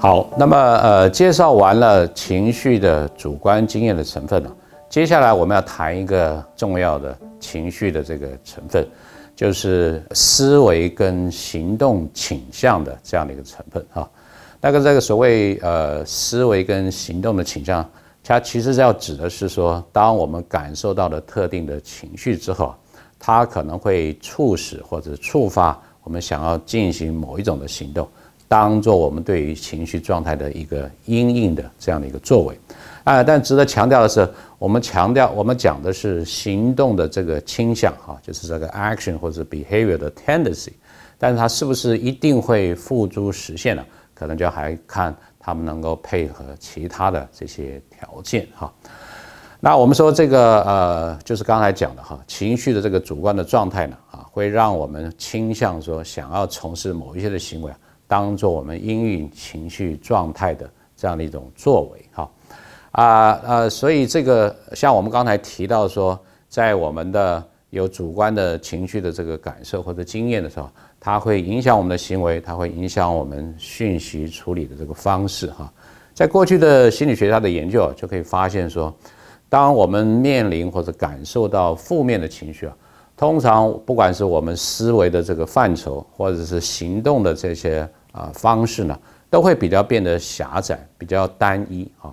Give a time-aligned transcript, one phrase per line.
[0.00, 4.56] 好，那么呃，介绍完了情绪的主观经验的成分了，
[4.88, 8.88] 接下来我们要谈一个重要的情绪的这个成分，
[9.36, 14.08] 就是思维跟行动倾向的这样的一个成分哈。
[14.58, 17.86] 那个这个所谓呃思维跟行动的倾向，
[18.24, 22.74] 它其实要指的是说，当我们感受到了特定的情绪之后，
[23.18, 28.08] 它可能会促使或者触发我们想要进行某一种的行动。
[28.50, 32.58] 当做我们对于情绪状态的一个阴影的这样的一个作为，
[33.04, 40.72] 啊，但值得强调的是，我们强调我们讲的是行动的这个倾向哈，就是这个 action 或者 behavior 的 tendency，
[41.16, 43.84] 但是它是不是一定会付诸实现呢？
[44.14, 48.72] 可能就还看他们能够配合其他的这些条件哈。
[49.60, 57.78] 那我们说这个呃，就是刚才讲的哈，情绪的这个主观的状态呢，啊，会让我们倾向说想要从事某一些的行为啊。
[58.10, 62.30] 当做我们阴郁情绪状态的这样的一种作为，哈，
[62.90, 75.72] 啊呃，所以这个像我们刚才提到说，在我们的有主观的情绪的这个感受或者经验的时候，它会影响我们的行为，它会影响我们讯息处理的这个方式，哈。
[76.12, 78.92] 在过去的心理学家的研究就可以发现说，
[79.48, 82.76] 当我们面临或者感受到负面的情绪啊。
[83.16, 92.12] 通常不管是我们思维的这个范畴，或者是行动的这些啊方式呢，都会比较变得狭窄，比较单一啊。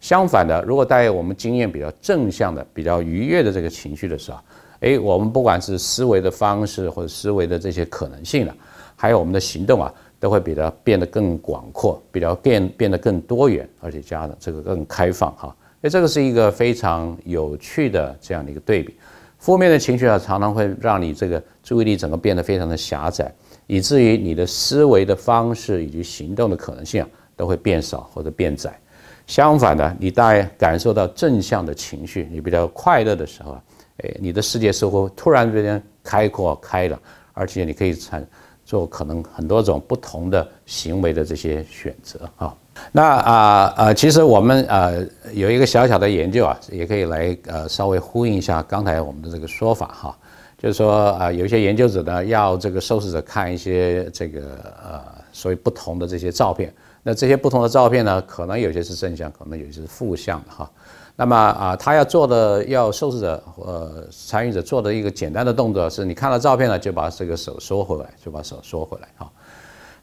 [0.00, 4.38] 相反的，如果带有我们经验比较正向的、比较愉悦的这个情绪的时候，
[4.80, 8.54] 诶，我们不管是思维的方式或者思维的这些可能性呢，
[8.94, 15.54] 还有我们的行动啊，都会比较变得更广阔，比较变变得更多元，而且加的这个更开放哈。
[15.80, 18.94] 所以这个是一个非常有趣的这样的一个对比。
[19.38, 23.32] 负面的情绪啊，常常会让你这个注意力整个变得非常的狭窄，
[23.66, 28.78] 以至于你的思维的方式以及行动的可能性啊，都会变少或者变窄。
[29.26, 33.62] 相反的，你大感受到正向的情绪，你比较快乐的时候啊，
[34.04, 36.96] 哎，你的世界似乎突然之间开阔开了，
[37.32, 38.24] 而且你可以产
[38.64, 42.54] 做可能很多种不同的行为的这些选择啊。
[42.92, 50.18] 那啊呃，其实我们呃有一个小小的研究啊，也可以来呃稍微呼应一下刚才我们的这个说法哈，
[50.58, 54.40] 就是说啊有一些研究者呢要这个受试者看一些这个
[54.82, 55.02] 呃
[55.32, 56.72] 所谓不同的这些照片，
[57.02, 60.70] 那这些不同的照片呢，可能有些是正向，可能有些是负向的哈。
[61.14, 69.30] 那么啊他要做的要受试者呃参与者做的一个简单的动作是，你看了照片呢就把这个手缩回来，就把手缩回来哈。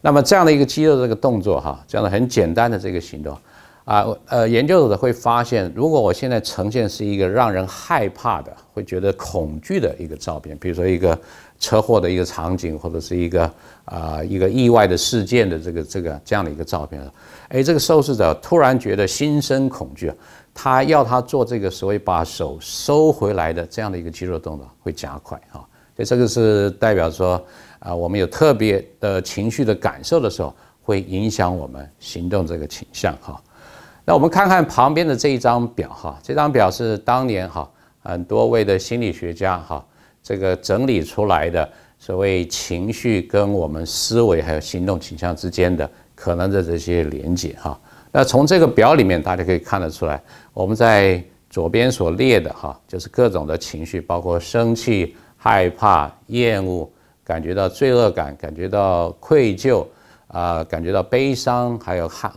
[0.01, 3.37] 那么这样的一个肌肉这个动作哈，这样的很简单的这个行动，
[3.85, 11.17] 啊呃，研究者会发现，如果我现在呈现是一个让人害怕的、会觉得恐惧的一个照片，比如说一个
[11.59, 13.51] 车祸的一个场景，或者是一个
[13.85, 17.01] 啊一个意外的事件的这个这个这样的一个照片，
[17.49, 20.11] 哎，这个受试者突然觉得心生恐惧，
[20.53, 25.59] 他要他做这个所谓把手收回来的这样的一个肌肉动作会加快哈，
[25.95, 27.43] 所以这个是代表说。
[27.83, 33.43] 啊，我们有特别的情绪的感受的时候，会影响我们行动这个倾向哈。
[34.05, 37.69] 那我们看看旁边的这一张表哈，这张表是当年哈
[38.01, 39.85] 很多位的心理学家哈
[40.21, 47.79] 这个整理出来的所谓情绪跟我们思维还有行动倾向之间的可能的这些连接哈。
[48.11, 50.21] 那从这个表里面大家可以看得出来，
[50.53, 56.89] 我们在左边所列的哈就是各种的情绪，包括生气、害怕、厌恶。
[57.25, 59.87] 感觉到罪恶感，感觉到愧疚，
[60.27, 62.35] 啊，感觉到悲伤，还有哈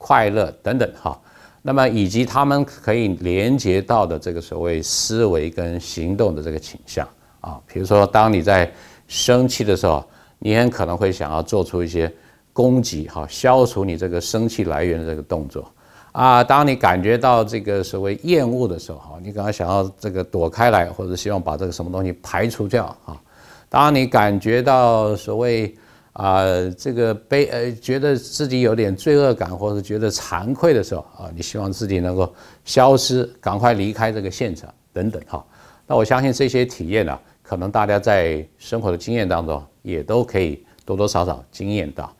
[0.00, 1.20] 快乐等等哈。
[1.62, 7.06] 那么以及他们可以连接到的这个所谓思维跟行动的这个倾向
[7.42, 8.72] 啊，比如说当你在
[9.08, 10.02] 生气的时候，
[10.38, 12.10] 你很可能会想要做出一些
[12.54, 15.70] 攻击哈，消除你这个生气来源的这个动作
[16.12, 16.42] 啊。
[16.42, 23.20] 当你感觉到这个所谓厌恶的时候哈，你可能想要这个躲开来，或者希望把这个什么东西排除掉啊。
[23.68, 25.74] 当你感觉到所谓
[26.12, 26.42] 啊
[26.76, 32.32] 这个悲呃觉得自己有点罪恶感或者觉得惭愧的时候啊，你希望自己能够
[32.64, 35.44] 消失，赶快离开这个现场等等哈。
[35.86, 42.12] 那我相信这些体验呢，可能大家在生活的经验当中也都可以多多少少经验到。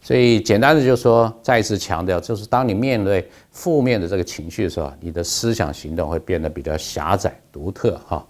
[0.00, 8.26] 所以简单的就说，再次强调，就是当你面对负面的这个情绪的时候，你的思想行动会变得比较狭窄、独特哈。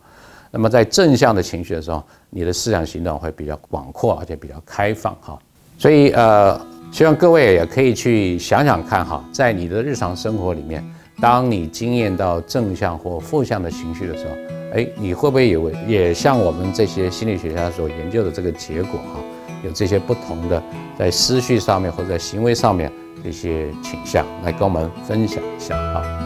[0.56, 5.36] 那么在正向的情绪的时候，你的思想行动会比较广阔，而且比较开放哈。
[5.76, 6.56] 所以呃，
[6.92, 10.80] 希望各位也可以去想想看哈，在你的日常生活里面，
[11.20, 14.30] 当你经验到正向或负向的情绪的时候，
[14.74, 19.20] 哎，你会不会有也像我们这些心理学家所研究的这个结果哈，
[19.64, 20.62] 有这些不同的
[20.96, 22.88] 在思绪上面或者在行为上面
[23.24, 26.23] 的一些倾向，来跟我们分享一下啊。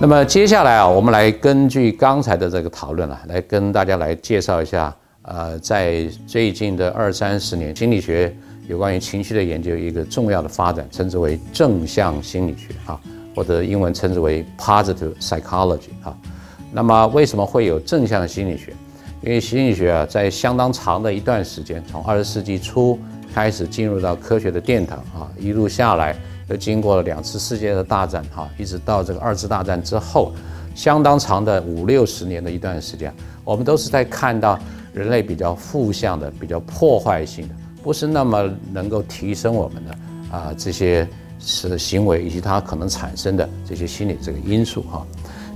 [0.00, 8.32] 那么接下来啊，我们来根据刚才的这个讨论啊，来跟大家来介绍一下，呃，在最近的二三十年，心理学
[8.68, 13.00] 有关于情绪的研究一个重要的发展，称之为正向心理学哈，
[13.34, 16.16] 或者英文称之为 positive psychology 哈。
[16.72, 18.72] 那么为什么会有正向心理学？
[19.20, 22.96] 因为心理学啊，在相当长的一段时间，从二十世纪初
[23.34, 26.14] 开始进入到科学的殿堂啊，一路下来。
[26.48, 30.32] 又经过了两次世界的大战，哈，一直到这个二次大战之后，
[30.74, 33.12] 相当长的五六十年的一段时间，
[33.44, 34.58] 我们都是在看到
[34.92, 39.90] 人类比较负向的、比较破坏性的，不是那么能够提升我们的
[40.36, 41.06] 啊这些
[41.38, 45.06] 是行为以及它可能产生的这些心理这个因素哈。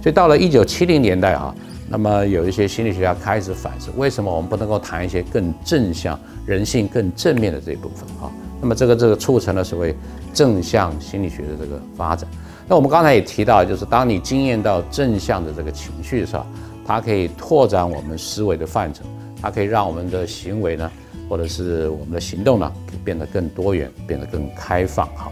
[0.03, 1.55] 所以到了一九七零年代啊，
[1.89, 8.31] 那么有一些心理学家开始反思，为什么我们不能够谈一些更正向、人性更正面的这一部分哈？
[8.63, 9.93] 那么这个这个促成了所谓
[10.33, 12.31] 正向心理学的这个发展。
[12.69, 16.47] 那我们刚才也提到，就是当你经验到正向的这个情绪的时候，
[16.87, 19.03] 它可以拓展我们思维的范畴，
[19.43, 20.89] 它可以让我们的行为呢，
[21.29, 22.73] 或者是我们的行动呢，
[23.05, 25.31] 变得更多元，变得更开放哈。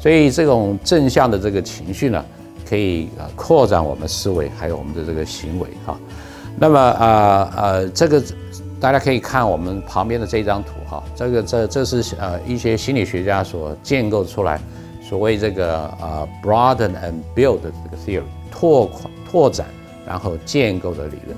[0.00, 2.24] 所以这种正向的这个情绪呢，
[2.66, 5.98] 可以呃扩展我们思维，还有我们的这个行为哈。
[6.58, 8.24] 那么啊呃这个。
[8.84, 14.60] 大家可以看我们旁边的这张图哈，这个这这是呃一些心理学家所建构出来，
[15.02, 19.68] 所谓这个呃 broaden and build 的这个 theory 拓宽拓展
[20.06, 21.34] 然后建构的理论，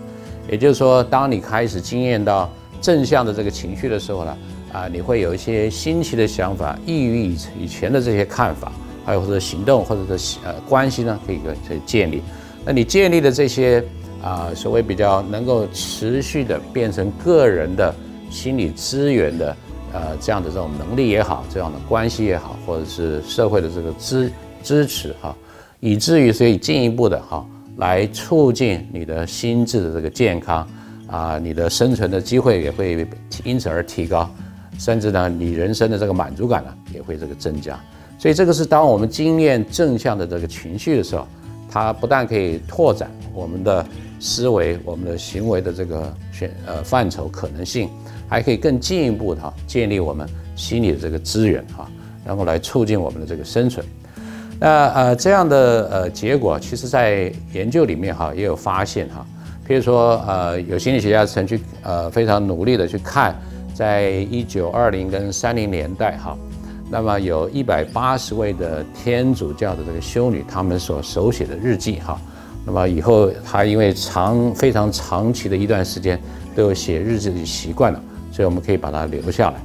[0.51, 2.51] 也就是说，当你开始经验到
[2.81, 4.39] 正向的这个情绪的时候呢，
[4.73, 8.73] 啊，你会有一些新奇的想法，异于以以前的这些看法，
[9.05, 11.39] 还有或者行动或者是呃关系呢，可以
[11.69, 12.25] 可以建立。
[12.65, 13.85] 那你建立的这些。
[14.27, 17.95] 啊，所谓比较能够持续的变成个人的
[18.29, 19.57] 心理资源的，
[19.93, 24.33] 呃，这样的这种能力也好，这样的关系也好，或者是社会的这个支
[24.65, 25.33] 支持哈，
[25.79, 27.47] 以至于所以进一步的哈，
[27.77, 30.69] 来促进你的心智的这个健康
[31.07, 33.07] 啊，你的生存的机会也会
[33.45, 34.29] 因此而提高，
[34.77, 37.79] 甚至呢，你人生的这个满足感呢也会这个增加。
[38.19, 41.29] 所以这个是当我们经验正向的这个情绪的时候，
[41.71, 43.87] 它不但可以拓展我们的。
[44.19, 47.89] 思维，我们的行为的这个选呃范畴可能性，
[48.29, 51.87] 还可以更进一步的哈，建立我们心理的这个资源哈，
[52.25, 53.85] 然后来促进我们的这个生存。
[54.59, 59.27] 那呃这样的呃结果，其实在研究里面哈也有发现哈，
[59.69, 63.37] 譬如说呃有心理学家曾去呃非常努力的去看，
[63.75, 66.35] 在一九二零跟三零年代哈，
[66.91, 72.19] 那么有一百八十位的天主教的这个修女，他们所手写的日记哈。
[72.67, 76.21] 那么以后，他因为长非常长期的一段时间
[76.55, 78.03] 都有写日记的习惯了，
[78.33, 79.57] 所以我们可以把它留下来。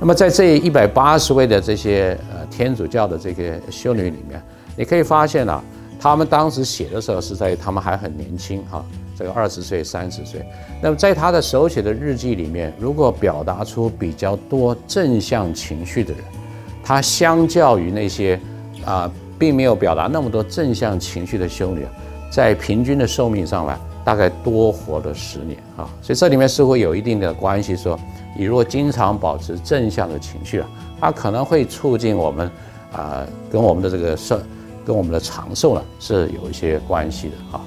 [0.00, 4.42] 那么在这一百八十位的这些呃天主教的这个修女里面，
[4.76, 5.62] 你可以发现啊，
[6.00, 8.82] 他们当时写的时候是在他们还很年轻哈，
[9.14, 10.40] 这个二十岁、三十岁。
[10.80, 16.22] 那么在他的手写的日记里面，如果表达出比较多正向情绪的人，
[16.82, 18.40] 他相较于那些
[18.86, 21.84] 啊并没有表达那么多正向情绪的修女。
[22.30, 27.76] 在平均的寿命上来，大概多活了十年啊，所以这里面是会有一定的关系。
[27.76, 27.98] 说
[28.36, 30.68] 你如果经常保持正向的情绪啊，
[31.00, 32.50] 它可能会促进我们
[32.92, 34.38] 啊，跟我们的这个寿，
[34.86, 37.60] 跟我们的长寿呢是有一些关系的哈。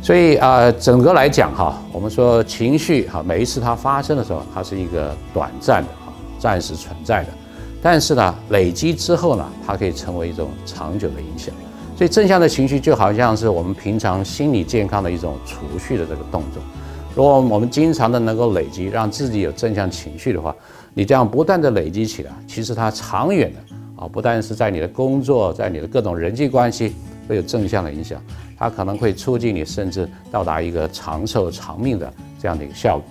[0.00, 7.28] 所以啊，整个来讲哈，我们说情绪哈，每一次它发生的时候，它是一个短暂的哈，暂时存在的，
[7.82, 11.52] 但是呢，累积之后呢，它可以成为一种长久的影响。
[11.98, 16.62] 所以正向的情绪就好像是我们平常心理健康的一种储蓄的这个动作。
[17.12, 20.54] 如果我们经常的能够累积，让自己有正向情绪的话，
[20.94, 23.58] 你这样不断的累积起来，其实它长远的
[24.00, 26.94] 啊，不但是在你的工作，在你的各种人际关系
[27.26, 28.22] 会有正向的影响，
[28.56, 32.08] 它可能会促进你甚至到达一个长寿长命的
[32.40, 33.04] 这样的一个效果。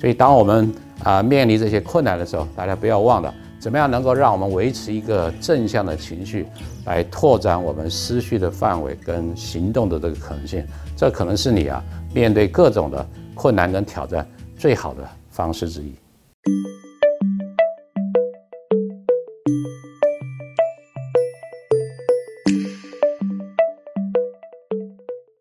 [0.00, 0.72] 所以当我们
[1.02, 3.34] 啊面临这些困难的时候，大家不要忘了。
[3.60, 6.46] 怎么样能够让我们维持一个正向的情绪，
[6.86, 10.64] 来拓展我们思绪的范围跟行动的这个可能性？
[10.96, 14.26] 这可能是你啊面对各种的困难跟挑战
[14.56, 15.94] 最好的方式之一。